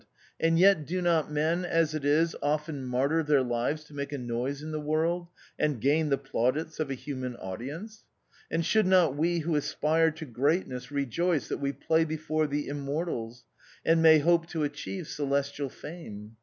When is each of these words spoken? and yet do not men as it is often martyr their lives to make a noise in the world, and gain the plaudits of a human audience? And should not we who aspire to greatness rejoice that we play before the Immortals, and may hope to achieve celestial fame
and 0.39 0.57
yet 0.57 0.87
do 0.87 0.99
not 0.99 1.31
men 1.31 1.63
as 1.63 1.93
it 1.93 2.03
is 2.03 2.35
often 2.41 2.83
martyr 2.83 3.21
their 3.21 3.43
lives 3.43 3.83
to 3.83 3.93
make 3.93 4.11
a 4.11 4.17
noise 4.17 4.63
in 4.63 4.71
the 4.71 4.79
world, 4.79 5.27
and 5.59 5.79
gain 5.79 6.09
the 6.09 6.17
plaudits 6.17 6.79
of 6.79 6.89
a 6.89 6.95
human 6.95 7.35
audience? 7.35 8.05
And 8.49 8.65
should 8.65 8.87
not 8.87 9.15
we 9.15 9.41
who 9.41 9.55
aspire 9.55 10.09
to 10.09 10.25
greatness 10.25 10.89
rejoice 10.91 11.49
that 11.49 11.59
we 11.59 11.71
play 11.71 12.03
before 12.03 12.47
the 12.47 12.65
Immortals, 12.67 13.43
and 13.85 14.01
may 14.01 14.17
hope 14.17 14.47
to 14.47 14.63
achieve 14.63 15.07
celestial 15.07 15.69
fame 15.69 16.35